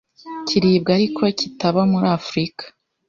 kiribwa 0.47 0.91
ariko 0.97 1.21
kitaba 1.39 1.81
muri 1.91 2.07
Afrika, 2.19 2.63